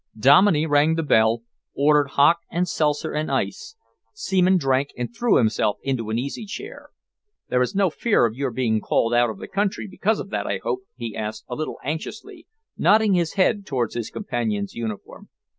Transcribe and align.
Dominey 0.17 0.65
rang 0.65 0.95
the 0.95 1.03
bell, 1.03 1.43
ordered 1.77 2.07
hock 2.13 2.39
and 2.49 2.67
seltzer 2.67 3.13
and 3.13 3.29
ice. 3.31 3.75
Seaman 4.15 4.57
drank 4.57 4.89
and 4.97 5.15
threw 5.15 5.35
himself 5.37 5.77
into 5.83 6.09
an 6.09 6.17
easy 6.17 6.43
chair. 6.43 6.89
"There 7.49 7.61
is 7.61 7.75
no 7.75 7.91
fear 7.91 8.25
of 8.25 8.33
your 8.33 8.49
being 8.49 8.81
called 8.81 9.13
out 9.13 9.29
of 9.29 9.37
the 9.37 9.47
country 9.47 9.87
because 9.87 10.19
of 10.19 10.31
that, 10.31 10.47
I 10.47 10.59
hope?" 10.63 10.79
he 10.95 11.15
asked 11.15 11.45
a 11.47 11.53
little 11.55 11.77
anxiously, 11.83 12.47
nodding 12.75 13.13
his 13.13 13.33
head 13.33 13.63
towards 13.67 13.93
his 13.93 14.09
companion's 14.09 14.73
uniform. 14.73 15.29